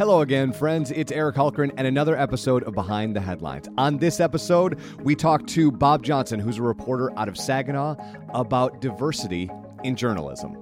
[0.00, 0.90] Hello again, friends.
[0.90, 3.68] It's Eric Hultgren and another episode of Behind the Headlines.
[3.76, 7.96] On this episode, we talk to Bob Johnson, who's a reporter out of Saginaw,
[8.32, 9.50] about diversity
[9.84, 10.56] in journalism.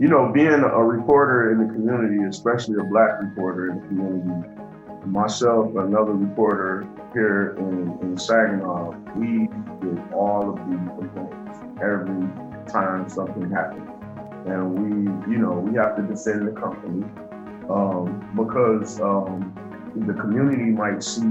[0.00, 4.48] You know, being a reporter in the community, especially a black reporter in the community,
[5.04, 9.46] myself, another reporter here in, in Saginaw, we
[9.82, 13.90] get all of the complaints every time something happens.
[14.46, 17.04] And we, you know, we have to defend the company
[17.70, 19.54] um, because um,
[20.06, 21.26] the community might see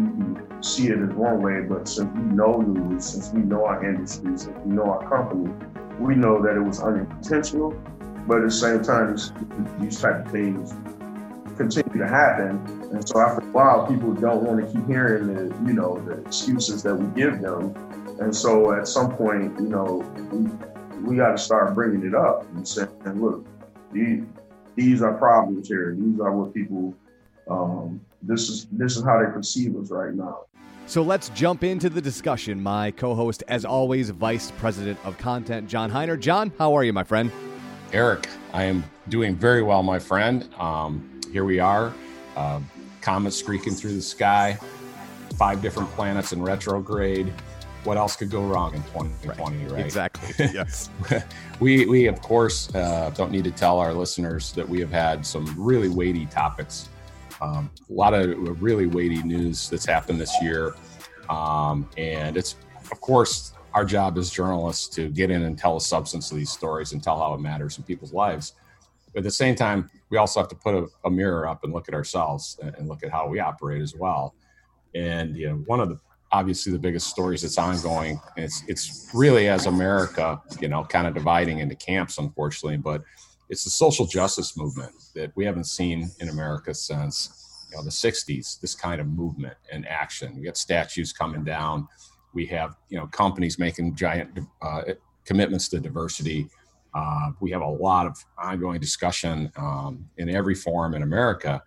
[0.62, 4.38] see it as one way, but since we know news, since we know our industry,
[4.38, 5.54] since we know our company,
[6.00, 7.72] we know that it was unintentional.
[8.28, 9.16] But at the same time,
[9.80, 10.74] these type of things
[11.58, 12.60] continue to happen,
[12.92, 16.22] and so after a while, people don't want to keep hearing the you know the
[16.22, 17.74] excuses that we give them,
[18.20, 22.44] and so at some point, you know, we, we got to start bringing it up
[22.54, 23.46] and saying, look,
[23.94, 24.24] these,
[24.80, 25.96] these are problems here.
[25.98, 26.94] These are what people.
[27.50, 30.46] Um, this is this is how they perceive us right now.
[30.88, 32.62] So let's jump into the discussion.
[32.62, 36.20] My co-host, as always, Vice President of Content, John Hiner.
[36.20, 37.32] John, how are you, my friend?
[37.94, 40.50] Eric, I am doing very well, my friend.
[40.58, 41.94] Um, here we are,
[42.36, 42.60] uh,
[43.02, 44.58] comets streaking through the sky,
[45.36, 47.32] five different planets in retrograde
[47.84, 49.72] what else could go wrong in 2020, right?
[49.72, 49.86] right?
[49.86, 50.48] Exactly.
[50.54, 50.90] Yes.
[51.60, 55.26] we, we, of course, uh, don't need to tell our listeners that we have had
[55.26, 56.90] some really weighty topics,
[57.42, 60.76] um, a lot of really weighty news that's happened this year.
[61.30, 62.56] Um, and it's,
[62.92, 66.50] of course, our job as journalists to get in and tell the substance of these
[66.50, 68.54] stories and tell how it matters in people's lives.
[69.14, 71.72] But at the same time, we also have to put a, a mirror up and
[71.72, 74.36] look at ourselves and, and look at how we operate as well.
[74.96, 76.00] And you know, one of the
[76.32, 78.20] obviously the biggest stories that's ongoing.
[78.38, 82.78] It's it's really as America, you know, kind of dividing into camps, unfortunately.
[82.78, 83.04] But
[83.50, 87.90] it's the social justice movement that we haven't seen in America since you know the
[87.90, 88.60] '60s.
[88.60, 90.36] This kind of movement and action.
[90.38, 91.88] We got statues coming down.
[92.34, 94.82] We have you know companies making giant uh,
[95.26, 96.48] commitments to diversity.
[96.94, 101.62] Uh, we have a lot of ongoing discussion um, in every forum in America,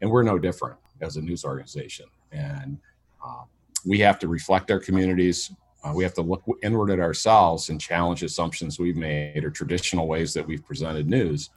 [0.00, 2.06] and we're no different as a news organization.
[2.32, 2.78] And
[3.24, 3.44] uh,
[3.86, 5.52] we have to reflect our communities.
[5.84, 10.08] Uh, we have to look inward at ourselves and challenge assumptions we've made or traditional
[10.08, 11.50] ways that we've presented news.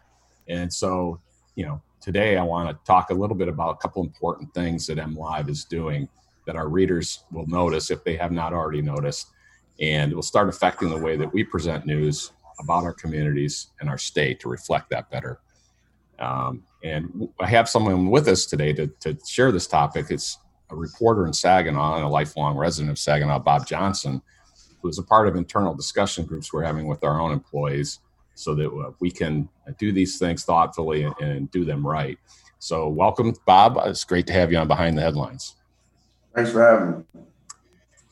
[0.47, 1.19] And so,
[1.55, 4.85] you know, today I want to talk a little bit about a couple important things
[4.87, 6.07] that MLive is doing
[6.45, 9.27] that our readers will notice if they have not already noticed.
[9.81, 13.89] And it will start affecting the way that we present news about our communities and
[13.89, 15.39] our state to reflect that better.
[16.19, 20.07] Um, and I have someone with us today to, to share this topic.
[20.09, 20.37] It's
[20.71, 24.21] a reporter in Saginaw and a lifelong resident of Saginaw, Bob Johnson,
[24.81, 27.99] who is a part of internal discussion groups we're having with our own employees
[28.35, 32.17] so that uh, we can do these things thoughtfully and, and do them right.
[32.59, 33.79] So, welcome, Bob.
[33.85, 35.55] It's great to have you on Behind the Headlines.
[36.35, 37.21] Thanks for having me.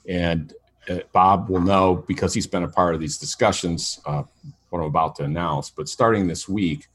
[0.09, 0.53] And
[0.89, 4.23] uh, Bob will know because he's been a part of these discussions uh,
[4.69, 5.69] what I'm about to announce.
[5.69, 6.87] But starting this week,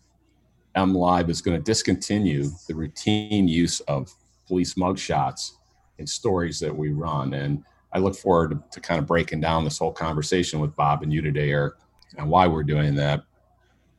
[0.76, 4.14] MLive is going to discontinue the routine use of
[4.46, 5.52] police mugshots
[5.98, 7.34] and stories that we run.
[7.34, 11.02] And I look forward to, to, kind of breaking down this whole conversation with Bob
[11.02, 11.74] and you today, Eric,
[12.16, 13.22] and why we're doing that.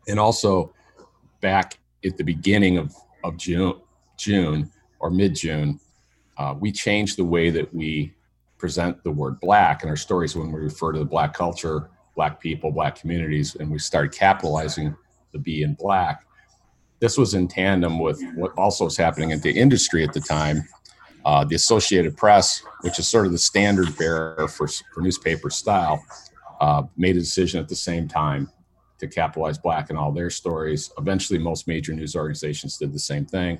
[0.07, 0.73] And also,
[1.41, 2.93] back at the beginning of,
[3.23, 3.79] of June,
[4.17, 5.79] June or mid June,
[6.37, 8.13] uh, we changed the way that we
[8.57, 12.39] present the word black in our stories when we refer to the black culture, black
[12.39, 14.95] people, black communities, and we started capitalizing
[15.31, 16.25] the B in black
[17.03, 20.65] this was in tandem with what also was happening in the industry at the time.
[21.25, 26.01] Uh, the Associated Press, which is sort of the standard bearer for, for newspaper style,
[26.61, 28.49] uh, made a decision at the same time
[28.99, 30.91] to capitalize black in all their stories.
[30.97, 33.59] Eventually, most major news organizations did the same thing.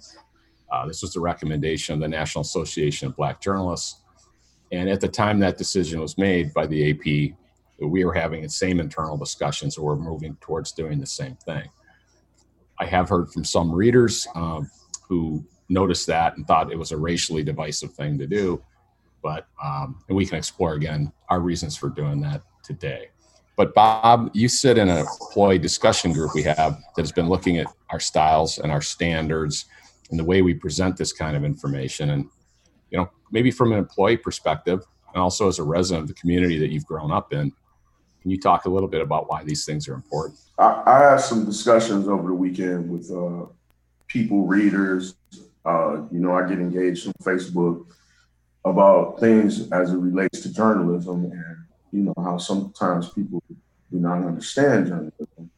[0.71, 4.03] Uh, this was the recommendation of the National Association of Black Journalists.
[4.71, 7.35] And at the time that decision was made by the AP,
[7.81, 11.67] we were having the same internal discussions, and we're moving towards doing the same thing.
[12.83, 14.69] I have heard from some readers um,
[15.07, 18.61] who noticed that and thought it was a racially divisive thing to do.
[19.21, 23.07] But um, and we can explore again our reasons for doing that today.
[23.55, 26.55] But Bob, you sit in an employee discussion group we have
[26.95, 29.65] that has been looking at our styles and our standards
[30.09, 32.09] and the way we present this kind of information.
[32.09, 32.25] And
[32.89, 34.81] you know, maybe from an employee perspective,
[35.13, 37.53] and also as a resident of the community that you've grown up in,
[38.23, 40.39] can you talk a little bit about why these things are important?
[40.57, 43.47] I, I had some discussions over the weekend with uh,
[44.07, 45.15] people, readers.
[45.65, 47.85] Uh, you know, I get engaged on Facebook
[48.63, 51.57] about things as it relates to journalism and,
[51.91, 53.59] you know, how sometimes people do
[53.99, 55.51] not understand journalism.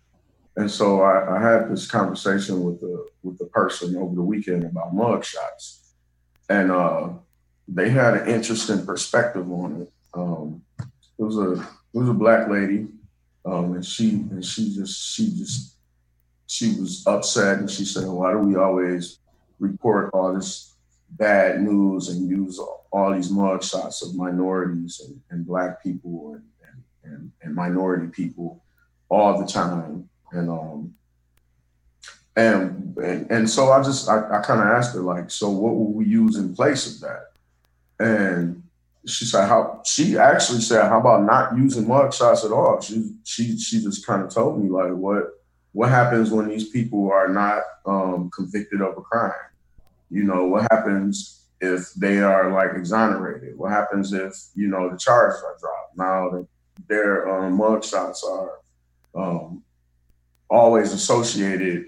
[0.56, 4.64] and so I, I, had this conversation with the with the person over the weekend
[4.64, 5.92] about mugshots,
[6.50, 7.10] and uh,
[7.68, 9.92] they had an interesting perspective on it.
[10.16, 12.88] Um, it was a it was a black lady,
[13.46, 15.78] um, and she and she just she just
[16.46, 19.20] she was upset, and she said, "Why do we always
[19.60, 20.74] report all this
[21.12, 22.60] bad news and use
[22.92, 28.62] all these mugshots of minorities and, and black people and, and, and minority people
[29.08, 30.94] all the time?" And um,
[32.36, 35.74] and and, and so I just I, I kind of asked her like, so what
[35.74, 37.32] will we use in place of that?
[38.00, 38.64] And
[39.08, 42.82] she said how she actually said, how about not using mugshots at all?
[42.82, 45.26] She she she just kind of told me like what
[45.72, 49.32] what happens when these people are not um, convicted of a crime?
[50.10, 53.58] You know, what happens if they are like exonerated?
[53.58, 55.98] What happens if, you know, the charges are dropped?
[55.98, 56.48] Now
[56.88, 58.60] their um, mugshots are
[59.16, 59.64] um,
[60.50, 61.88] always associated,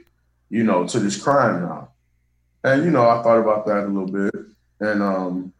[0.49, 1.91] you know, to this crime now.
[2.63, 4.33] And you know, I thought about that a little bit,
[4.81, 5.53] and um,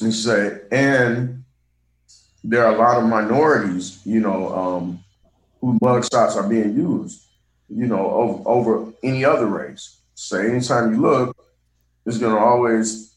[0.00, 1.44] and say, and
[2.42, 5.04] there are a lot of minorities, you know, um,
[5.60, 7.22] whose mugshots are being used,
[7.68, 10.00] you know, over, over any other race.
[10.14, 11.36] Say, anytime you look,
[12.06, 13.14] it's going to always,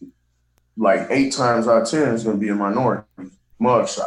[0.76, 3.06] like eight times out of ten, it's going to be a minority
[3.62, 4.04] mugshot,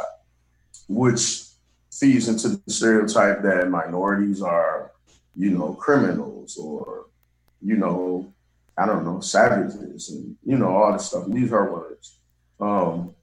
[0.89, 1.45] which
[1.91, 4.93] feeds into the stereotype that minorities are,
[5.35, 7.07] you know, criminals or,
[7.63, 8.31] you know,
[8.77, 11.27] I don't know, savages and, you know, all this stuff.
[11.29, 12.19] These are words.
[12.61, 13.15] Um,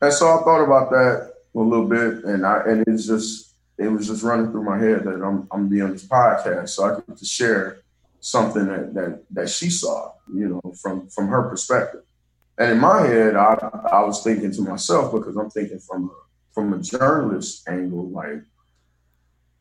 [0.00, 3.88] and so I thought about that a little bit and I, and it's just, it
[3.88, 6.94] was just running through my head that I'm, I'm being on this podcast so I
[6.94, 7.82] get to share
[8.20, 12.02] something that, that, that she saw, you know, from, from her perspective.
[12.58, 13.54] And in my head, I,
[13.92, 16.22] I was thinking to myself because I'm thinking from a
[16.52, 18.42] from a journalist angle, like,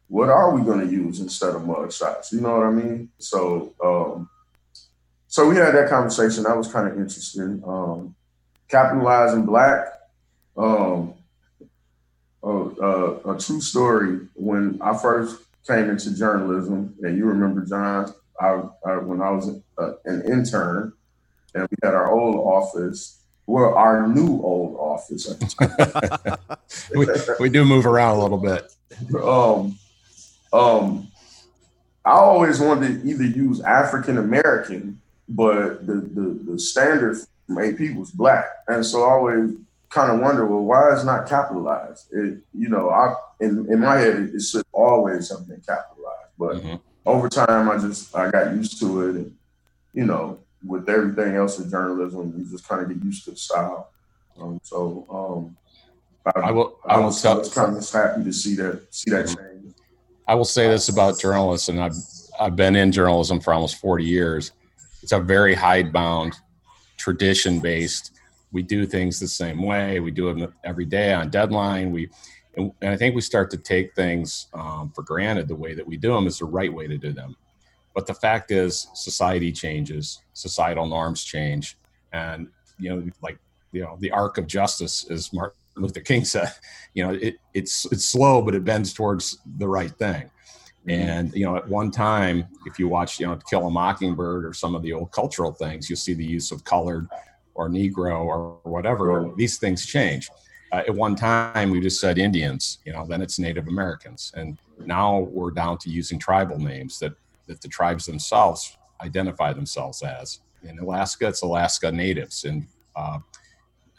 [0.08, 2.34] what are we going to use instead of mug shots?
[2.34, 3.10] You know what I mean?
[3.18, 4.30] So, um,
[5.28, 6.44] so we had that conversation.
[6.44, 7.64] That was kind of interesting.
[7.66, 8.16] Um,
[8.72, 9.88] capitalizing black,
[10.58, 11.14] um,
[12.44, 14.20] a true story.
[14.34, 19.50] When I first came into journalism, and you remember, John, I, I when I was
[19.78, 20.94] uh, an intern,
[21.54, 25.28] and we had our old office were our new old office.
[26.96, 27.08] we,
[27.40, 28.74] we do move around a little bit.
[29.22, 29.78] Um,
[30.54, 31.08] um,
[32.06, 37.18] I always wanted to either use African American, but the, the, the standard
[37.50, 38.46] AP was black.
[38.68, 39.52] And so I always
[39.90, 42.08] kind of wonder, well, why is not capitalized?
[42.12, 46.32] It, you know, I in, in my head, it, should always have been capitalized.
[46.38, 46.76] But mm-hmm.
[47.06, 49.36] over time, I just I got used to it, and
[49.94, 53.38] you know, with everything else in journalism, you just kind of get used to the
[53.38, 53.90] style.
[54.40, 55.58] Um, so um,
[56.26, 56.80] I, I, will.
[56.86, 59.74] I, I was, tell, I was kind of happy to see that see that change.
[60.28, 61.96] I will say this about journalists, and I've
[62.40, 64.52] I've been in journalism for almost forty years.
[65.04, 66.36] It's a very hidebound,
[67.02, 68.14] tradition based.
[68.52, 70.00] We do things the same way.
[70.00, 71.92] We do them every day on deadline.
[71.92, 72.10] We
[72.56, 75.48] and, I think we start to take things um, for granted.
[75.48, 77.36] The way that we do them is the right way to do them.
[77.96, 81.78] But the fact is, society changes, societal norms change,
[82.14, 83.38] and you know, like
[83.72, 86.54] you know, the arc of justice, as Martin Luther King said,
[86.94, 90.30] you know, it, it's it's slow, but it bends towards the right thing.
[90.88, 94.46] And you know, at one time, if you watch, you know, To Kill a Mockingbird
[94.46, 97.08] or some of the old cultural things, you'll see the use of colored
[97.54, 99.32] or Negro or whatever.
[99.38, 100.30] These things change.
[100.72, 102.80] Uh, at one time, we just said Indians.
[102.86, 107.14] You know, then it's Native Americans, and now we're down to using tribal names that
[107.48, 110.40] that the tribes themselves identify themselves as.
[110.64, 112.46] In Alaska, it's Alaska Natives.
[112.46, 113.20] and uh,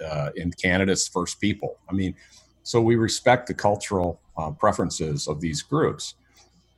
[0.05, 1.79] uh, in Canada, it's First People.
[1.89, 2.15] I mean,
[2.62, 6.15] so we respect the cultural uh, preferences of these groups.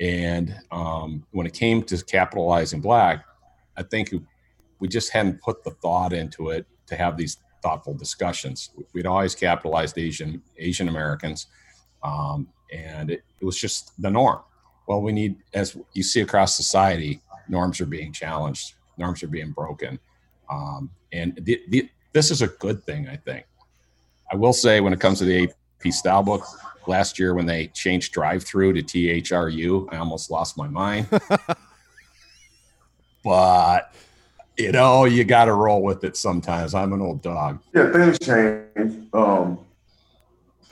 [0.00, 3.24] And um, when it came to capitalizing Black,
[3.76, 4.12] I think
[4.80, 8.70] we just hadn't put the thought into it to have these thoughtful discussions.
[8.92, 11.46] We'd always capitalized Asian Asian Americans,
[12.02, 14.40] um, and it, it was just the norm
[14.86, 19.52] well, we need, as you see across society, norms are being challenged, norms are being
[19.52, 19.98] broken.
[20.50, 23.46] Um, and the, the, this is a good thing, I think.
[24.30, 25.50] I will say, when it comes to the
[25.84, 26.44] AP style book,
[26.86, 31.08] last year when they changed drive through to THRU, I almost lost my mind.
[33.24, 33.92] but
[34.56, 36.74] you know, you got to roll with it sometimes.
[36.74, 37.60] I'm an old dog.
[37.74, 39.08] Yeah, things change.
[39.12, 39.58] Um,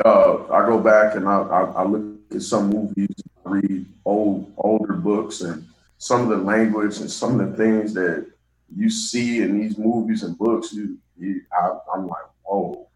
[0.05, 3.15] uh, I go back and I, I, I, look at some movies,
[3.45, 5.67] read old older books, and
[5.99, 8.31] some of the language and some of the things that
[8.75, 12.89] you see in these movies and books, you, you I, I'm like, oh,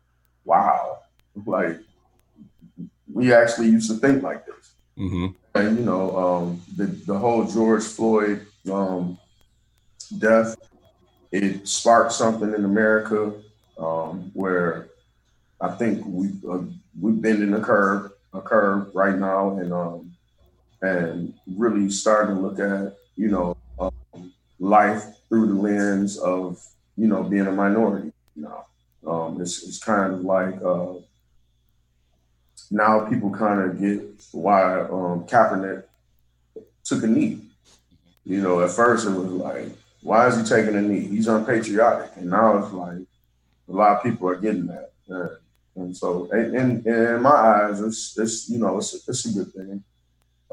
[0.45, 1.01] wow,
[1.45, 1.81] like
[3.17, 4.73] we actually used to think like this.
[4.99, 5.27] Mm-hmm.
[5.55, 9.19] and you know, um, the the whole George Floyd um,
[10.19, 10.57] death,
[11.33, 13.33] it sparked something in America
[13.79, 14.89] um, where
[15.61, 16.63] I think we uh,
[17.01, 20.13] we've been in a curve, a curve right now, and um,
[20.83, 26.63] and really starting to look at you know um, life through the lens of
[26.97, 28.13] you know being a minority.
[28.35, 28.65] You know,
[29.11, 31.01] um, it's it's kind of like uh,
[32.71, 35.85] now people kind of get why um, Kaepernick
[36.85, 37.41] took a knee.
[38.25, 39.69] You know, at first it was like,
[40.03, 41.07] why is he taking a knee?
[41.07, 42.99] He's unpatriotic, and now it's like
[43.69, 44.93] a lot of people are getting that.
[45.09, 45.31] And,
[45.77, 49.85] and so, in, in, my eyes, it's, it's you know, it's, it's a good thing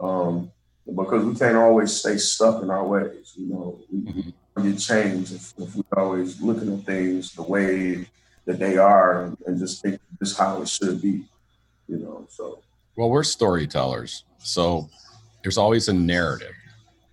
[0.01, 0.51] um,
[0.85, 3.33] because we can't always stay stuck in our ways.
[3.35, 4.69] You know, we, mm-hmm.
[4.69, 8.07] get change if, if we're always looking at things the way
[8.45, 11.23] that they are and, and just think this is how it should be.
[11.87, 12.61] You know, so.
[12.95, 14.89] Well, we're storytellers, so
[15.41, 16.53] there's always a narrative.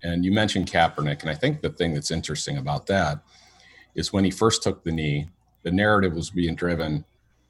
[0.03, 3.19] And you mentioned Kaepernick, and I think the thing that's interesting about that
[3.95, 5.27] is when he first took the knee,
[5.63, 7.05] the narrative was being driven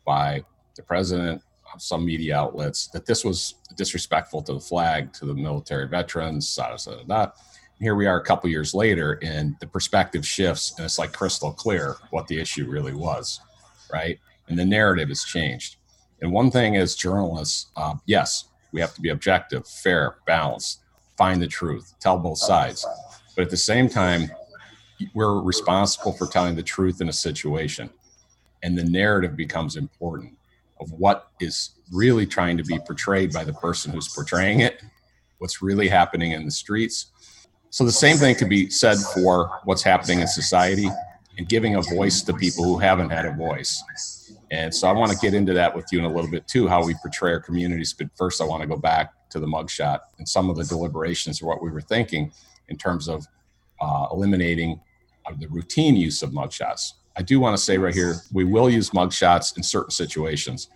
[0.05, 0.43] by
[0.75, 1.41] the president,
[1.77, 7.27] some media outlets, that this was disrespectful to the flag, to the military veterans, da.
[7.79, 11.51] Here we are a couple years later, and the perspective shifts, and it's like crystal
[11.51, 13.39] clear what the issue really was,
[13.91, 14.19] right?
[14.49, 15.77] And the narrative has changed.
[16.21, 20.81] And one thing as journalists, uh, yes, we have to be objective, fair, balanced,
[21.17, 22.85] find the truth, tell both sides.
[23.35, 24.31] But at the same time,
[25.13, 27.89] we're responsible for telling the truth in a situation
[28.63, 30.37] and the narrative becomes important
[30.79, 34.81] of what is really trying to be portrayed by the person who's portraying it,
[35.39, 37.07] what's really happening in the streets.
[37.69, 40.89] So the same thing could be said for what's happening in society
[41.37, 43.83] and giving a voice to people who haven't had a voice.
[44.51, 46.67] And so I want to get into that with you in a little bit too,
[46.67, 47.93] how we portray our communities.
[47.93, 51.41] But first, I want to go back to the mugshot and some of the deliberations
[51.41, 52.33] of what we were thinking
[52.67, 53.25] in terms of
[53.79, 54.79] uh, eliminating
[55.25, 56.93] uh, the routine use of mugshots.
[57.15, 60.69] I do want to say right here, we will use mugshots in certain situations.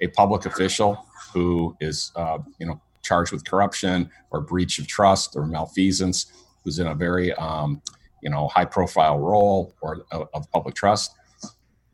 [0.00, 5.36] A public official who is, uh, you know, charged with corruption or breach of trust
[5.36, 6.32] or malfeasance,
[6.64, 7.80] who's in a very, um,
[8.22, 11.14] you know, high-profile role or of, of public trust.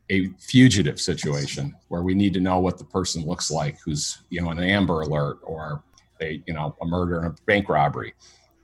[0.09, 4.41] A fugitive situation where we need to know what the person looks like, who's, you
[4.41, 5.83] know, an Amber Alert or
[6.21, 8.13] a, you know, a murder and a bank robbery.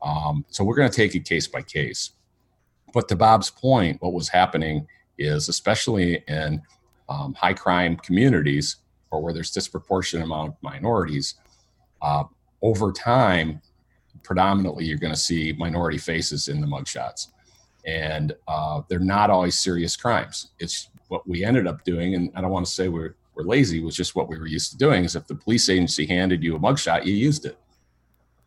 [0.01, 2.11] Um, so we're going to take it case by case.
[2.93, 6.61] But to Bob's point, what was happening is especially in
[7.09, 8.77] um, high crime communities
[9.11, 11.35] or where there's disproportionate amount of minorities
[12.01, 12.23] uh,
[12.61, 13.61] over time
[14.23, 17.27] predominantly you're going to see minority faces in the mugshots
[17.85, 22.41] and uh, they're not always serious crimes it's what we ended up doing and i
[22.41, 25.03] don't want to say we're, we're lazy was just what we were used to doing
[25.03, 27.57] is if the police agency handed you a mugshot you used it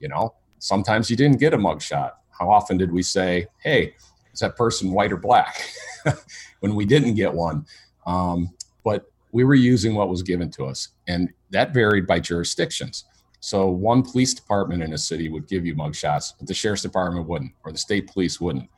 [0.01, 3.95] you know sometimes you didn't get a mugshot how often did we say hey
[4.37, 5.63] is that person white or black
[6.61, 7.67] when we didn't get one.
[8.07, 8.55] Um,
[8.85, 13.05] but we were using what was given to us, and that varied by jurisdictions.
[13.41, 17.27] So one police department in a city would give you mugshots, but the sheriff's department
[17.29, 18.69] wouldn't, or the state police wouldn't,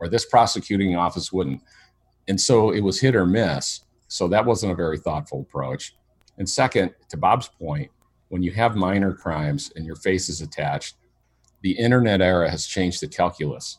[0.00, 1.60] or this prosecuting office wouldn't.
[2.28, 3.80] And so it was hit or miss.
[4.08, 5.94] So that wasn't a very thoughtful approach.
[6.38, 7.90] And second, to Bob's point,
[8.28, 10.96] when you have minor crimes and your face is attached,
[11.62, 13.78] the internet era has changed the calculus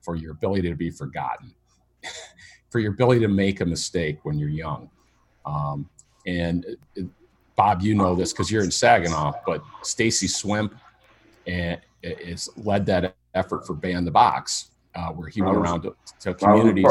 [0.00, 1.54] for your ability to be forgotten.
[2.72, 4.90] for your ability to make a mistake when you're young.
[5.44, 5.88] Um,
[6.26, 6.64] and
[6.98, 7.02] uh,
[7.54, 10.74] Bob, you know this because you're in Saginaw, but Stacy Swimp
[11.46, 15.94] and has led that effort for Ban the Box, uh, where he went around to,
[16.20, 16.86] to communities.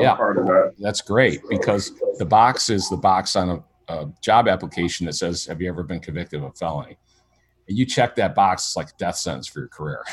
[0.00, 0.74] Yeah, that.
[0.78, 5.44] that's great because the box is the box on a, a, job application that says,
[5.46, 6.96] "Have you ever been convicted of a felony?"
[7.68, 10.04] And you check that box, it's like a death sentence for your career.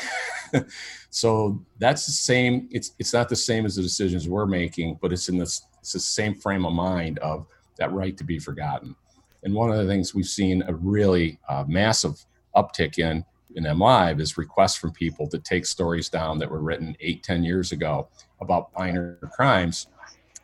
[1.10, 2.68] so that's the same.
[2.70, 5.92] It's it's not the same as the decisions we're making, but it's in this it's
[5.92, 8.94] the same frame of mind of that right to be forgotten.
[9.42, 12.24] And one of the things we've seen a really uh, massive
[12.54, 13.24] uptick in
[13.56, 17.22] in M Live is requests from people to take stories down that were written eight,
[17.22, 18.08] ten years ago
[18.40, 19.86] about minor crimes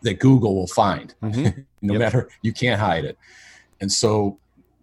[0.03, 1.15] that Google will find.
[1.23, 1.61] Mm-hmm.
[1.83, 2.01] no yep.
[2.01, 3.19] matter you can't hide it.
[3.81, 4.39] And so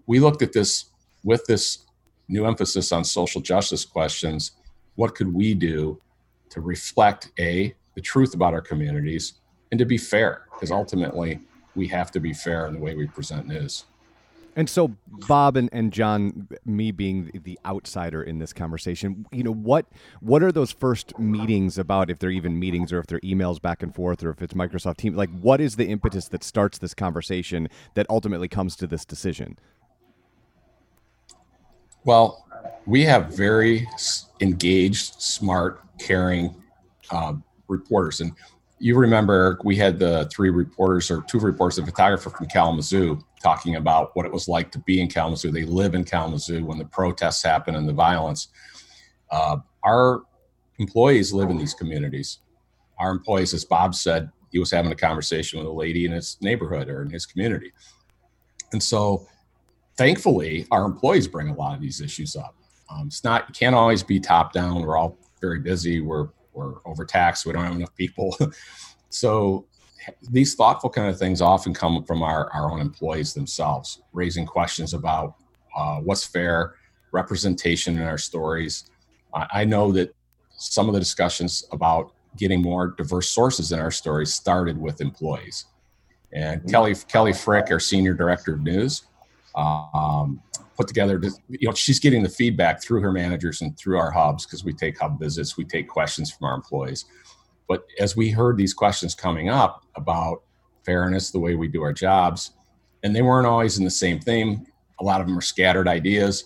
[0.06, 0.86] we looked at this
[1.24, 1.86] with this
[2.28, 4.52] new emphasis on social justice questions
[4.96, 6.02] what could we do
[6.50, 9.34] to reflect a the truth about our communities
[9.72, 11.40] and to be fair because ultimately
[11.76, 13.86] we have to be fair in the way we present news
[14.56, 14.96] and so
[15.28, 19.86] bob and, and john me being the outsider in this conversation you know what
[20.20, 23.84] what are those first meetings about if they're even meetings or if they're emails back
[23.84, 26.94] and forth or if it's microsoft teams like what is the impetus that starts this
[26.94, 29.58] conversation that ultimately comes to this decision
[32.04, 32.46] well
[32.86, 33.88] we have very
[34.42, 36.56] engaged, smart, caring
[37.12, 37.34] uh,
[37.68, 38.22] reporters.
[38.22, 38.34] And
[38.80, 43.76] you remember we had the three reporters or two reporters, a photographer from Kalamazoo talking
[43.76, 45.52] about what it was like to be in Kalamazoo.
[45.52, 48.48] They live in Kalamazoo when the protests happen and the violence.
[49.30, 50.24] Uh, our
[50.80, 52.40] employees live in these communities.
[52.98, 56.38] Our employees, as Bob said, he was having a conversation with a lady in his
[56.42, 57.72] neighborhood or in his community.
[58.72, 59.28] And so
[59.96, 62.56] thankfully, our employees bring a lot of these issues up.
[62.90, 64.82] Um, it's not, can't always be top down.
[64.82, 66.02] We're all very busy.
[66.02, 67.46] We're, we're overtaxed.
[67.46, 68.36] We don't have enough people.
[69.10, 69.68] so
[70.30, 74.94] these thoughtful kind of things often come from our, our own employees themselves, raising questions
[74.94, 75.36] about
[75.76, 76.76] uh, what's fair,
[77.12, 78.90] representation in our stories.
[79.34, 80.14] I, I know that
[80.50, 85.66] some of the discussions about getting more diverse sources in our stories started with employees.
[86.34, 86.70] And mm-hmm.
[86.70, 89.04] Kelly Kelly Frick, our senior director of news,
[89.56, 90.42] um,
[90.76, 91.22] put together.
[91.50, 94.74] You know, she's getting the feedback through her managers and through our hubs because we
[94.74, 97.06] take hub visits, we take questions from our employees.
[97.68, 100.44] But as we heard these questions coming up about
[100.86, 102.52] fairness, the way we do our jobs,
[103.04, 104.66] and they weren't always in the same theme.
[105.00, 106.46] A lot of them are scattered ideas.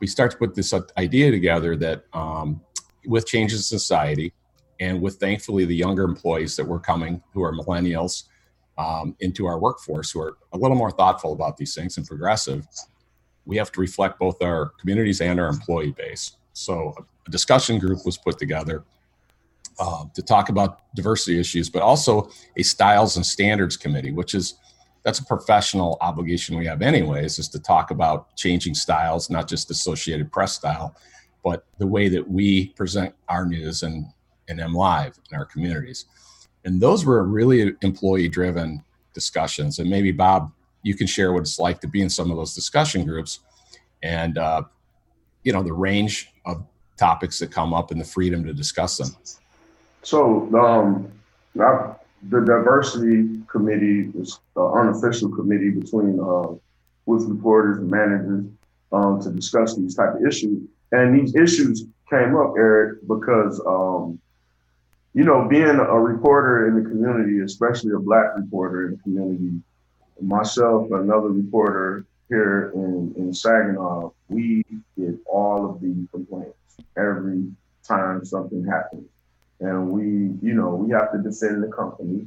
[0.00, 2.60] We start to put this idea together that um,
[3.06, 4.32] with changes in society,
[4.80, 8.24] and with thankfully the younger employees that were coming who are millennials
[8.76, 12.66] um, into our workforce who are a little more thoughtful about these things and progressive,
[13.44, 16.36] we have to reflect both our communities and our employee base.
[16.54, 16.94] So
[17.26, 18.84] a discussion group was put together
[19.78, 24.54] uh, to talk about diversity issues, but also a styles and standards committee, which is
[25.04, 29.70] that's a professional obligation we have anyways, is to talk about changing styles, not just
[29.70, 30.96] Associated Press style,
[31.42, 34.06] but the way that we present our news and
[34.48, 36.06] and M Live in our communities.
[36.64, 39.78] And those were really employee driven discussions.
[39.78, 40.50] And maybe, Bob,
[40.82, 43.40] you can share what it's like to be in some of those discussion groups
[44.02, 44.62] and, uh,
[45.44, 46.66] you know, the range of
[46.96, 49.08] topics that come up and the freedom to discuss them.
[50.04, 51.10] So, um,
[51.54, 56.54] the diversity committee is an unofficial committee between uh,
[57.06, 58.44] with reporters and managers
[58.92, 60.62] um, to discuss these type of issues.
[60.92, 64.18] And these issues came up, Eric, because um,
[65.14, 69.60] you know, being a reporter in the community, especially a black reporter in the community,
[70.20, 74.64] myself, another reporter here in, in Saginaw, we
[74.98, 76.56] get all of the complaints
[76.96, 77.46] every
[77.86, 79.08] time something happens.
[79.60, 80.04] And we,
[80.46, 82.26] you know, we have to defend the company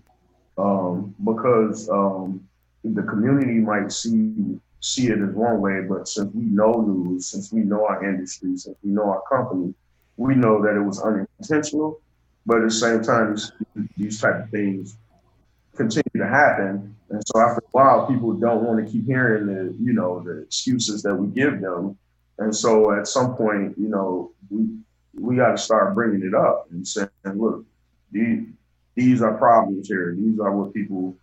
[0.58, 2.48] um, because um,
[2.84, 7.52] the community might see see it as one way, but since we know news, since
[7.52, 9.74] we know our industry, since we know our company,
[10.18, 12.00] we know that it was unintentional
[12.48, 13.38] but at the same time,
[13.98, 14.96] these type of things
[15.76, 16.96] continue to happen.
[17.10, 20.44] And so after a while, people don't want to keep hearing the, you know, the
[20.44, 21.98] excuses that we give them.
[22.40, 24.66] And so at some point, you know, we
[25.20, 27.66] we got to start bringing it up and saying, look,
[28.12, 28.48] these
[28.96, 30.16] these are problems here.
[30.16, 31.16] These are what people.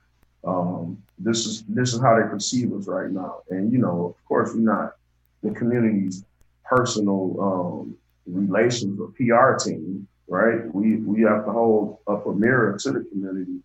[0.44, 3.42] Um, this is this is how they perceive us right now.
[3.50, 4.96] And you know, of course, we're not
[5.42, 6.24] the community's
[6.64, 10.74] personal um, relations or PR team right?
[10.74, 13.60] We we have to hold up a mirror to the community.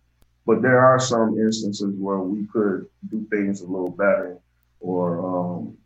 [0.46, 4.38] But there are some instances where we could do things a little better,
[4.80, 5.76] or um,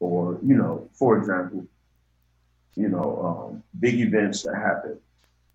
[0.00, 1.66] or you know, for example,
[2.76, 4.98] you know, um, big events that happen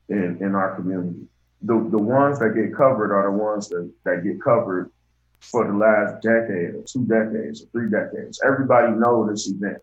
[0.09, 1.27] in in our community.
[1.61, 4.91] The the ones that get covered are the ones that that get covered
[5.39, 8.41] for the last decade or two decades or three decades.
[8.45, 9.81] Everybody know this event.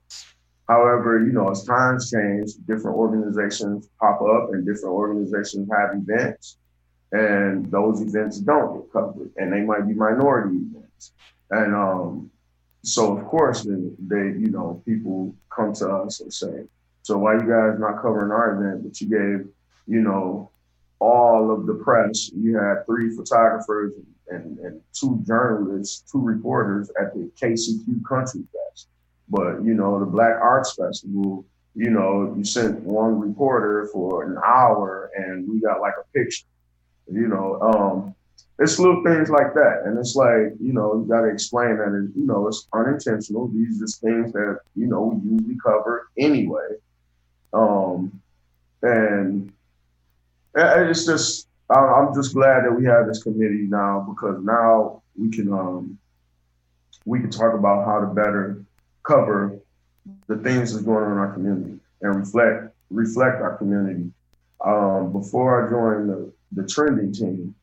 [0.68, 6.58] However, you know, as times change, different organizations pop up and different organizations have events,
[7.12, 11.12] and those events don't get covered, and they might be minority events.
[11.50, 12.30] And um,
[12.82, 16.64] so, of course, then they, you know, people come to us and say,
[17.08, 19.48] "So why you guys not covering our event?" But you gave,
[19.86, 20.50] you know,
[21.00, 22.30] all of the press.
[22.34, 23.92] You had three photographers
[24.28, 28.88] and, and two journalists, two reporters at the KCQ Country Fest
[29.28, 31.44] but you know, the Black Arts Festival,
[31.74, 36.46] you know, you sent one reporter for an hour and we got like a picture.
[37.10, 38.14] You know, um,
[38.58, 39.82] it's little things like that.
[39.84, 43.48] And it's like, you know, you gotta explain that it, you know, it's unintentional.
[43.48, 46.66] These are just things that, you know, we usually cover anyway.
[47.52, 48.20] Um,
[48.82, 49.52] and
[50.54, 55.52] it's just I'm just glad that we have this committee now because now we can
[55.52, 55.98] um,
[57.04, 58.62] we can talk about how to better
[59.02, 59.58] cover
[60.26, 64.10] the things that's going on in our community and reflect reflect our community.
[64.64, 67.54] Um, before I joined the, the trending team,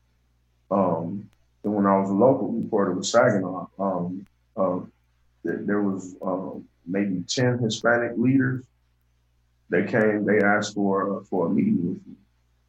[0.70, 1.28] um,
[1.64, 4.80] and when I was a local reporter with Saginaw, um, uh,
[5.44, 8.64] th- there was um, maybe 10 Hispanic leaders
[9.68, 12.14] they came, they asked for for a meeting with me,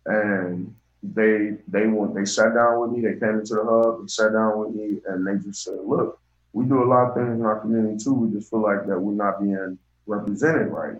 [0.05, 3.01] and they they went, they sat down with me.
[3.01, 6.19] They came into the hub, and sat down with me, and they just said, "Look,
[6.53, 8.13] we do a lot of things in our community too.
[8.13, 10.99] We just feel like that we're not being represented right."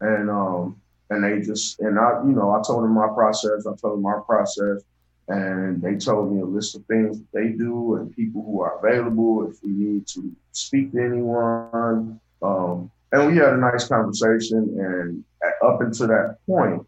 [0.00, 3.66] And um, and they just and I, you know, I told them my process.
[3.66, 4.82] I told them our process,
[5.28, 8.78] and they told me a list of things that they do and people who are
[8.78, 12.20] available if we need to speak to anyone.
[12.42, 14.76] Um, and we had a nice conversation.
[14.78, 15.24] And
[15.62, 16.86] up until that point,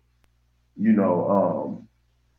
[0.76, 1.88] you know, um,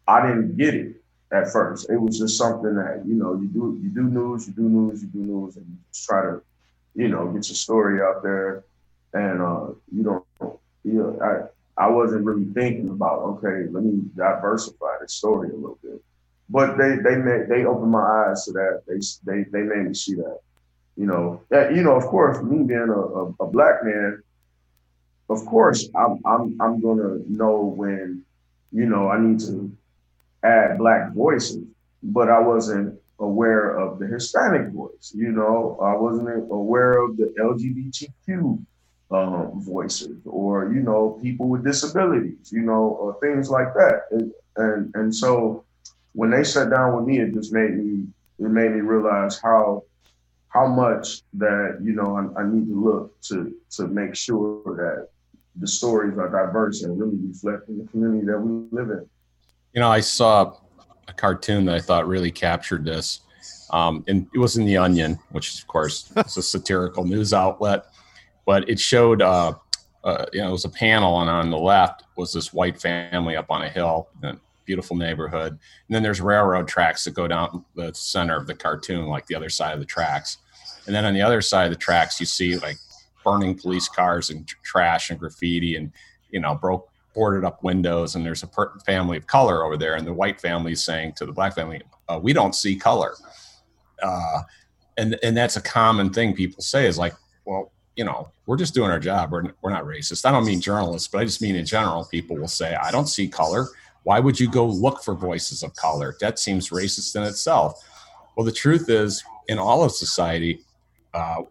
[0.07, 0.95] I didn't get it
[1.31, 1.89] at first.
[1.89, 5.01] It was just something that you know you do you do news, you do news,
[5.01, 6.41] you do news, and you just try to,
[6.95, 8.63] you know, get your story out there.
[9.13, 10.25] And uh, you don't,
[10.83, 15.55] you know, I I wasn't really thinking about okay, let me diversify the story a
[15.55, 16.01] little bit.
[16.49, 18.83] But they they made they opened my eyes to that.
[18.87, 20.39] They they they made me see that.
[20.95, 24.21] You know that you know of course me being a, a, a black man,
[25.29, 28.23] of course I'm I'm I'm gonna know when
[28.71, 29.75] you know I need to
[30.43, 31.65] add black voices,
[32.03, 35.13] but I wasn't aware of the Hispanic voice.
[35.15, 38.63] You know I wasn't aware of the LGBTQ
[39.13, 44.32] um, voices or you know people with disabilities you know or things like that and,
[44.58, 45.63] and and so
[46.13, 48.08] when they sat down with me it just made me
[48.39, 49.84] it made me realize how
[50.53, 55.09] how much that you know I, I need to look to to make sure that
[55.55, 59.07] the stories are diverse and really reflecting the community that we live in.
[59.73, 60.55] You know i saw
[61.07, 63.21] a cartoon that i thought really captured this.
[63.71, 67.85] Um, and it was in the onion which of course is a satirical news outlet.
[68.45, 69.53] But it showed uh,
[70.03, 73.35] uh, you know it was a panel and on the left was this white family
[73.35, 75.53] up on a hill a beautiful neighborhood.
[75.53, 79.35] And then there's railroad tracks that go down the center of the cartoon like the
[79.35, 80.37] other side of the tracks
[80.85, 82.77] and then on the other side of the tracks you see like
[83.23, 85.91] burning police cars and trash and graffiti and
[86.31, 89.95] you know broke boarded up windows and there's a per- family of color over there
[89.95, 93.15] and the white family is saying to the black family uh, we don't see color
[94.01, 94.41] uh,
[94.97, 97.13] and and that's a common thing people say is like
[97.45, 99.31] well you know, we're just doing our job.
[99.31, 100.25] We're, we're not racist.
[100.25, 103.07] I don't mean journalists, but I just mean in general, people will say, I don't
[103.07, 103.67] see color.
[104.03, 106.15] Why would you go look for voices of color?
[106.19, 107.81] That seems racist in itself.
[108.35, 110.61] Well, the truth is, in all of society,
[111.13, 111.43] uh,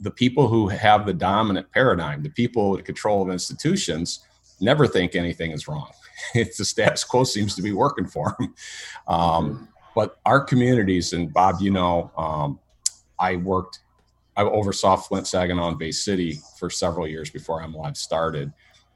[0.00, 4.26] the people who have the dominant paradigm, the people in control of institutions,
[4.60, 5.90] never think anything is wrong.
[6.34, 8.54] it's the status quo seems to be working for them.
[9.08, 12.60] Um, but our communities, and Bob, you know, um,
[13.18, 13.80] I worked
[14.36, 18.52] I oversaw Flint, Saginaw, and Bay City for several years before MLive started.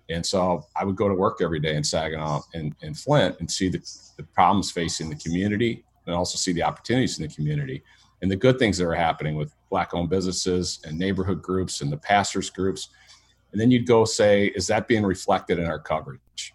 [0.08, 3.50] And so I would go to work every day in Saginaw and, and Flint and
[3.50, 3.78] see the,
[4.16, 7.82] the problems facing the community and also see the opportunities in the community
[8.22, 11.92] and the good things that are happening with black owned businesses and neighborhood groups and
[11.92, 12.88] the pastors groups.
[13.52, 16.54] And then you'd go say, is that being reflected in our coverage?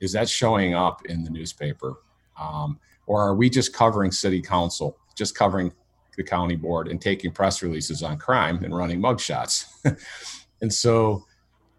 [0.00, 1.96] Is that showing up in the newspaper?
[2.40, 5.72] Um, or are we just covering city council, just covering
[6.18, 9.64] the county board and taking press releases on crime and running mugshots.
[10.60, 11.24] and so,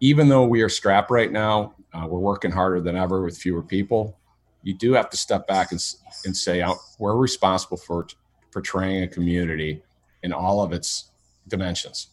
[0.00, 3.62] even though we are strapped right now, uh, we're working harder than ever with fewer
[3.62, 4.18] people.
[4.62, 5.80] You do have to step back and,
[6.24, 8.06] and say, uh, we're responsible for
[8.52, 9.82] portraying a community
[10.22, 11.10] in all of its
[11.48, 12.08] dimensions.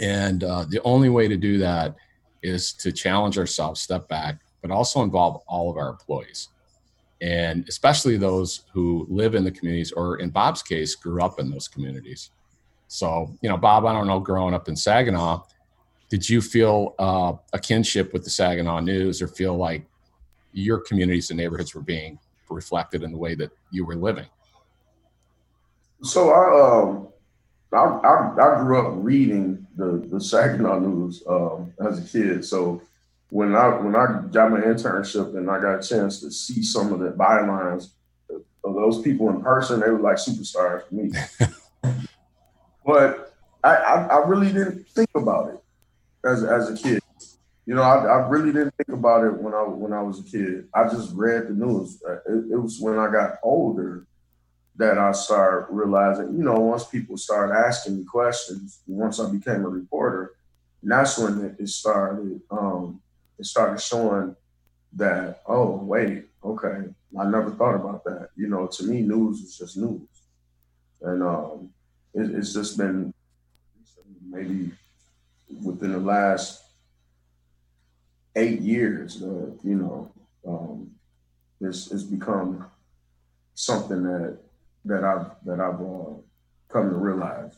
[0.00, 1.94] And uh, the only way to do that
[2.42, 6.48] is to challenge ourselves, step back, but also involve all of our employees.
[7.20, 11.50] And especially those who live in the communities or in bob's case grew up in
[11.50, 12.30] those communities.
[12.88, 15.42] So you know bob i don't know growing up in saginaw
[16.10, 19.84] did you feel uh, a kinship with the saginaw news or feel like
[20.52, 24.26] your communities and neighborhoods were being reflected in the way that you were living
[26.04, 27.04] so i um
[27.74, 32.44] I, I, I grew up reading the, the Saginaw News um, as a kid.
[32.44, 32.80] So
[33.30, 36.92] when I when I got my internship and I got a chance to see some
[36.92, 37.88] of the bylines
[38.30, 41.10] of those people in person, they were like superstars for me.
[42.86, 45.60] but I, I, I really didn't think about it
[46.24, 47.00] as as a kid.
[47.66, 50.22] You know, I, I really didn't think about it when I when I was a
[50.22, 50.68] kid.
[50.74, 52.00] I just read the news.
[52.28, 54.06] It, it was when I got older
[54.76, 59.64] that I started realizing, you know, once people started asking me questions, once I became
[59.64, 60.32] a reporter,
[60.82, 63.00] that's when it, it started um,
[63.38, 64.36] it started showing
[64.92, 68.28] that, oh, wait, okay, I never thought about that.
[68.36, 70.02] You know, to me, news is just news.
[71.00, 71.70] And um,
[72.12, 73.12] it, it's just been
[74.28, 74.72] maybe
[75.62, 76.62] within the last
[78.36, 80.12] eight years, that you know,
[80.46, 80.90] um,
[81.60, 82.66] it's, it's become
[83.54, 84.38] something that
[84.84, 86.14] that I've that I've uh,
[86.68, 87.56] come to realize.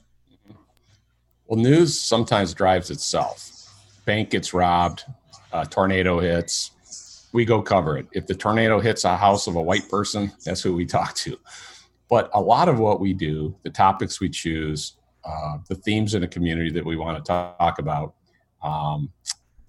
[1.47, 3.53] Well, news sometimes drives itself.
[4.05, 5.05] Bank gets robbed,
[5.53, 6.73] a tornado hits,
[7.37, 8.07] we go cover it.
[8.12, 11.39] If the tornado hits a house of a white person, that's who we talk to.
[12.09, 16.23] But a lot of what we do, the topics we choose, uh, the themes in
[16.23, 18.15] a community that we want to talk about,
[18.62, 19.12] um,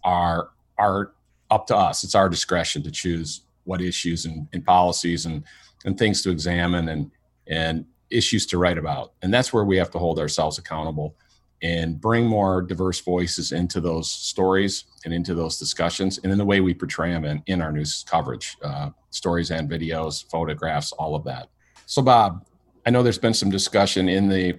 [0.04, 1.12] are are
[1.52, 2.06] up to us.
[2.06, 5.44] It's our discretion to choose what issues and, and policies and
[5.84, 7.12] and things to examine and
[7.50, 9.14] and issues to write about.
[9.22, 11.16] And that's where we have to hold ourselves accountable
[11.62, 16.46] and bring more diverse voices into those stories and into those discussions and in the
[16.46, 21.16] way we portray them in, in our news coverage uh, stories and videos photographs all
[21.16, 21.48] of that
[21.88, 22.46] so bob
[22.86, 24.58] i know there's been some discussion in the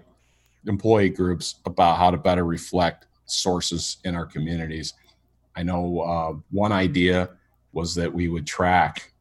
[0.66, 4.94] employee groups about how to better reflect sources in our communities
[5.54, 7.30] i know uh, one idea
[7.72, 9.12] was that we would track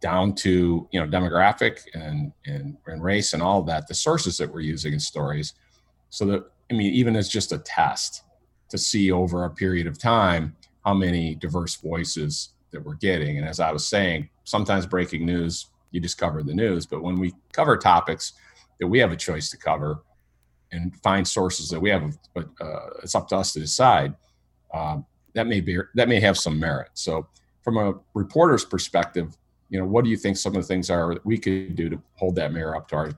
[0.00, 4.36] down to you know demographic and, and and race and all of that the sources
[4.36, 5.54] that we're using in stories
[6.10, 8.22] so that I mean, even as just a test
[8.70, 13.38] to see over a period of time how many diverse voices that we're getting.
[13.38, 16.86] And as I was saying, sometimes breaking news, you just cover the news.
[16.86, 18.32] But when we cover topics
[18.80, 20.02] that we have a choice to cover
[20.72, 24.14] and find sources that we have, but uh, it's up to us to decide.
[24.74, 24.98] Uh,
[25.34, 26.88] that may be that may have some merit.
[26.94, 27.28] So,
[27.62, 29.36] from a reporter's perspective,
[29.68, 31.88] you know, what do you think some of the things are that we could do
[31.88, 33.10] to hold that mirror up to our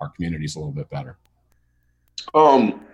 [0.00, 1.16] our communities a little bit better?
[2.34, 2.84] Um,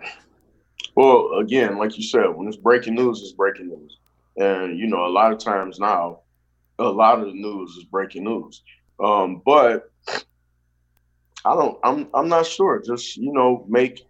[0.95, 3.97] well, again, like you said, when it's breaking news, it's breaking news,
[4.37, 6.19] and you know, a lot of times now,
[6.79, 8.63] a lot of the news is breaking news.
[8.99, 9.91] Um, but
[11.43, 11.77] I don't.
[11.83, 12.07] I'm.
[12.13, 12.81] I'm not sure.
[12.81, 14.05] Just you know, make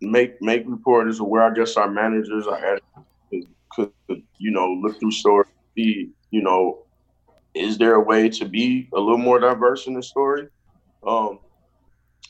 [0.00, 1.42] make make reporters aware.
[1.42, 5.48] I guess our managers, our editors could, could you know look through stories.
[5.74, 6.81] Be you know,
[7.54, 10.48] is there a way to be a little more diverse in the story?
[11.06, 11.40] Um,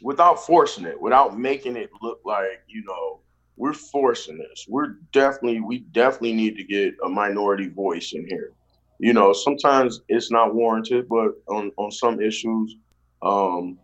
[0.02, 3.20] without forcing it, without making it look like, you know,
[3.56, 4.66] we're forcing this.
[4.68, 8.52] We're definitely, we definitely need to get a minority voice in here.
[8.98, 12.76] You know, sometimes it's not warranted, but on, on some issues,
[13.20, 13.78] um,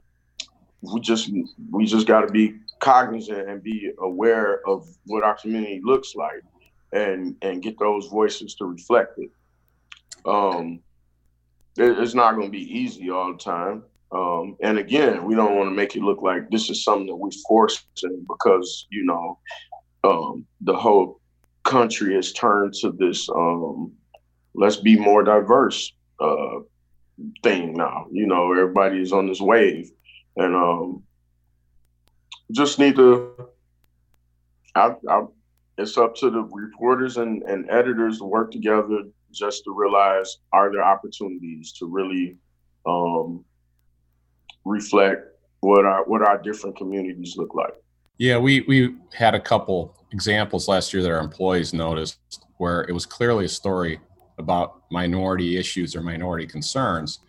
[0.81, 1.31] we just
[1.70, 6.42] we just got to be cognizant and be aware of what our community looks like,
[6.92, 9.31] and and get those voices to reflect it.
[10.24, 10.81] Um,
[11.81, 15.69] it's not going to be easy all the time, um, and again, we don't want
[15.69, 17.87] to make it look like this is something that we forced
[18.29, 19.38] because, you know,
[20.05, 21.21] um, the whole
[21.64, 23.93] country has turned to this um,
[24.55, 26.61] let's be more diverse uh,
[27.43, 28.07] thing now.
[28.11, 29.91] You know, everybody is on this wave.
[30.37, 31.03] And um,
[32.53, 33.49] just need to,
[34.75, 35.25] I, I,
[35.77, 40.73] it's up to the reporters and, and editors to work together just to realize are
[40.73, 42.37] there opportunities to really
[42.87, 43.45] um,
[44.64, 45.29] reflect
[45.61, 47.75] what our what our different communities look like.
[48.19, 52.19] Yeah, we we had a couple examples last year that our employees noticed
[52.57, 54.01] where it was clearly a story
[54.38, 57.21] about minority issues or minority concerns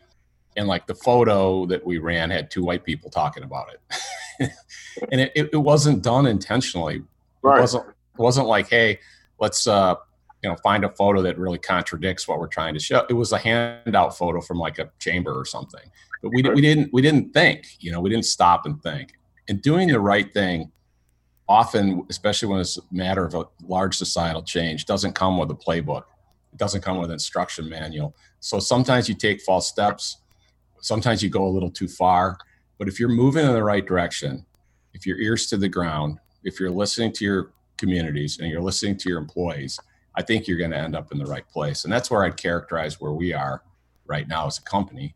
[0.56, 4.52] and like the photo that we ran had two white people talking about it
[5.12, 7.04] and it, it, wasn't done intentionally
[7.42, 7.58] right.
[7.58, 9.00] it wasn't it wasn't like hey
[9.40, 9.96] let's uh
[10.44, 13.06] you know find a photo that really contradicts what we're trying to show.
[13.10, 15.82] It was a handout photo from like a chamber or something.
[16.22, 19.14] But we, we didn't we didn't think you know we didn't stop and think.
[19.48, 20.72] And doing the right thing
[21.48, 25.56] often especially when it's a matter of a large societal change doesn't come with a
[25.56, 26.04] playbook.
[26.54, 28.16] It doesn't come with an instruction manual.
[28.40, 30.18] So sometimes you take false steps.
[30.82, 32.38] Sometimes you go a little too far.
[32.78, 34.46] But if you're moving in the right direction
[34.94, 38.98] if your ears to the ground if you're listening to your communities and you're listening
[38.98, 39.80] to your employees
[40.20, 41.86] I think you're going to end up in the right place.
[41.86, 43.64] And that's where I'd characterize where we are
[44.06, 45.16] right now as a company.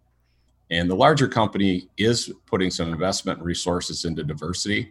[0.71, 4.89] And the larger company is putting some investment and resources into diversity.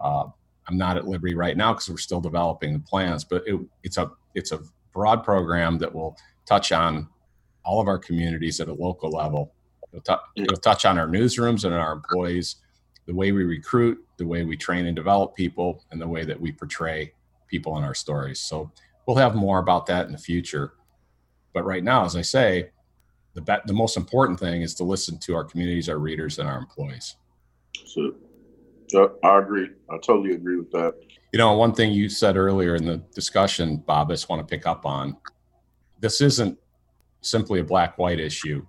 [0.00, 0.24] Uh,
[0.66, 3.98] I'm not at liberty right now because we're still developing the plans, but it, it's
[3.98, 4.60] a it's a
[4.94, 7.06] broad program that will touch on
[7.62, 9.52] all of our communities at a local level.
[9.92, 12.56] It'll, t- it'll touch on our newsrooms and our employees,
[13.04, 16.40] the way we recruit, the way we train and develop people, and the way that
[16.40, 17.12] we portray
[17.46, 18.40] people in our stories.
[18.40, 18.70] So
[19.10, 20.74] we'll have more about that in the future.
[21.52, 22.70] But right now, as I say,
[23.34, 26.48] the be- the most important thing is to listen to our communities, our readers, and
[26.48, 27.16] our employees.
[27.86, 28.14] So,
[29.24, 29.68] I agree.
[29.90, 30.94] I totally agree with that.
[31.32, 34.56] You know, one thing you said earlier in the discussion, Bob, I just want to
[34.56, 35.16] pick up on.
[35.98, 36.56] This isn't
[37.20, 38.64] simply a black-white issue,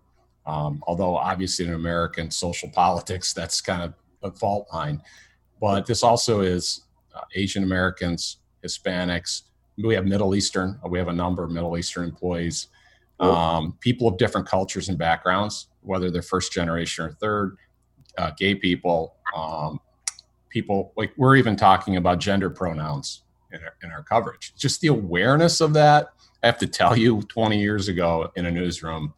[0.48, 5.04] um, although obviously in American social politics, that's kind of a fault line.
[5.60, 6.82] But this also is
[7.14, 9.44] uh, Asian Americans, Hispanics,
[9.84, 10.80] we have Middle Eastern.
[10.88, 12.68] We have a number of Middle Eastern employees,
[13.20, 17.58] um, people of different cultures and backgrounds, whether they're first generation or third,
[18.18, 19.80] uh, gay people, um,
[20.50, 24.54] people like we're even talking about gender pronouns in our, in our coverage.
[24.56, 26.10] Just the awareness of that,
[26.44, 29.14] I have to tell you, 20 years ago in a newsroom,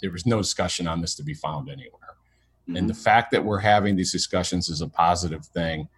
[0.00, 2.00] there was no discussion on this to be found anywhere.
[2.68, 2.76] Mm-hmm.
[2.76, 5.88] And the fact that we're having these discussions is a positive thing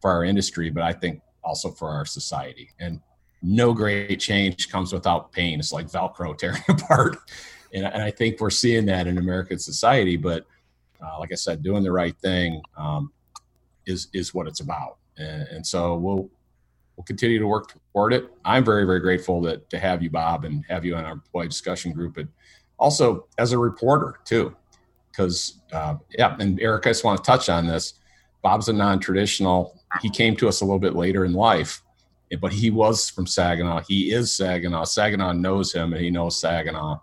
[0.00, 2.70] for our industry, but I think also for our society.
[2.78, 3.00] And
[3.42, 5.58] no great change comes without pain.
[5.58, 7.18] It's like Velcro tearing apart.
[7.74, 10.16] And, and I think we're seeing that in American society.
[10.16, 10.46] But
[11.04, 13.12] uh, like I said, doing the right thing um,
[13.86, 14.98] is is what it's about.
[15.16, 16.30] And, and, so we'll
[16.96, 18.30] we'll continue to work toward it.
[18.44, 21.48] I'm very very grateful that to have you, Bob, and have you on our employee
[21.48, 22.28] discussion group, and
[22.78, 24.54] also as a reporter too,
[25.10, 26.36] because uh, yeah.
[26.38, 27.94] And Eric, I just want to touch on this.
[28.42, 29.80] Bob's a non-traditional.
[30.00, 31.82] He came to us a little bit later in life,
[32.40, 33.82] but he was from Saginaw.
[33.86, 34.84] He is Saginaw.
[34.84, 36.98] Saginaw knows him, and he knows Saginaw.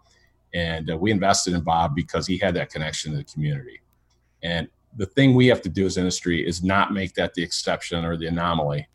[0.53, 3.81] And uh, we invested in Bob because he had that connection to the community.
[4.41, 8.03] And the thing we have to do as industry is not make that the exception
[8.05, 8.87] or the anomaly.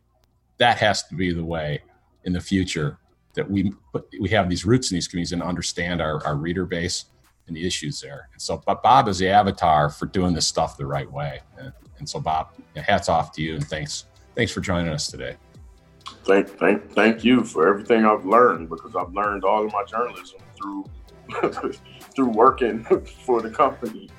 [0.59, 1.83] That has to be the way
[2.25, 2.99] in the future
[3.35, 3.73] that we
[4.21, 7.07] we have these roots in these communities and understand our, our reader base
[7.47, 8.29] and the issues there.
[8.33, 11.41] And so, but Bob is the avatar for doing this stuff the right way.
[11.59, 15.37] And, and so, Bob, hats off to you and thanks thanks for joining us today.
[16.25, 20.41] Thank thank thank you for everything I've learned because I've learned all of my journalism
[20.57, 20.85] through
[22.15, 22.85] through working
[23.25, 24.11] for the company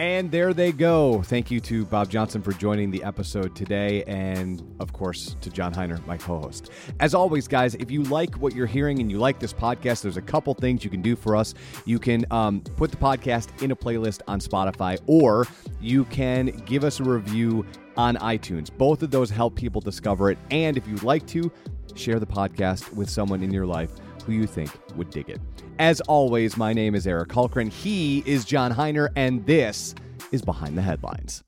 [0.00, 1.20] and there they go.
[1.20, 5.74] Thank you to Bob Johnson for joining the episode today, and of course to John
[5.74, 6.70] Hiner, my co host.
[7.00, 10.16] As always, guys, if you like what you're hearing and you like this podcast, there's
[10.16, 11.52] a couple things you can do for us.
[11.84, 15.46] You can um, put the podcast in a playlist on Spotify, or
[15.82, 17.66] you can give us a review
[18.00, 18.70] on iTunes.
[18.76, 20.38] Both of those help people discover it.
[20.50, 21.52] And if you'd like to,
[21.94, 23.90] share the podcast with someone in your life
[24.24, 25.40] who you think would dig it.
[25.78, 27.70] As always, my name is Eric Hultgren.
[27.70, 29.94] He is John Hiner, and this
[30.32, 31.42] is Behind the Headlines.